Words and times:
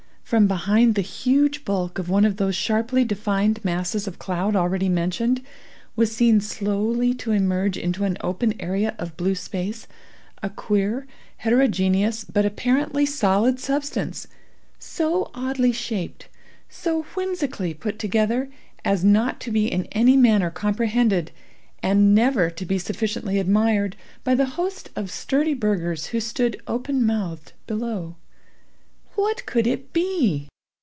From 0.31 0.47
behind 0.47 0.95
the 0.95 1.01
huge 1.01 1.65
bulk 1.65 1.99
of 1.99 2.07
one 2.09 2.23
of 2.23 2.37
those 2.37 2.55
sharply 2.55 3.03
defined 3.03 3.59
masses 3.65 4.07
of 4.07 4.17
cloud 4.17 4.55
already 4.55 4.87
mentioned, 4.87 5.41
was 5.97 6.15
seen 6.15 6.39
slowly 6.39 7.13
to 7.15 7.33
emerge 7.33 7.75
into 7.75 8.05
an 8.05 8.17
open 8.21 8.53
area 8.57 8.95
of 8.97 9.17
blue 9.17 9.35
space, 9.35 9.87
a 10.41 10.49
queer, 10.49 11.05
heterogeneous, 11.39 12.23
but 12.23 12.45
apparently 12.45 13.05
solid 13.05 13.59
substance, 13.59 14.25
so 14.79 15.31
oddly 15.33 15.73
shaped, 15.73 16.29
so 16.69 17.01
whimsically 17.15 17.73
put 17.73 17.99
together, 17.99 18.49
as 18.85 19.03
not 19.03 19.41
to 19.41 19.51
be 19.51 19.69
in 19.69 19.83
any 19.91 20.15
manner 20.15 20.49
comprehended, 20.49 21.31
and 21.83 22.15
never 22.15 22.49
to 22.49 22.65
be 22.65 22.79
sufficiently 22.79 23.37
admired, 23.37 23.97
by 24.23 24.33
the 24.33 24.45
host 24.55 24.91
of 24.95 25.11
sturdy 25.11 25.53
burghers 25.53 26.05
who 26.15 26.21
stood 26.21 26.55
open 26.67 27.05
mouthed 27.05 27.51
below. 27.67 28.15
What 29.15 29.45
could 29.45 29.67
it 29.67 29.91
be? 29.91 30.47